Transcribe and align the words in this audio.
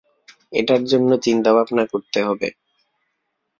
এটার 0.53 0.81
জন্য 0.83 1.09
চিন্তাভাবনা 1.17 1.83
করতে 1.85 2.19
হবে। 2.23 2.47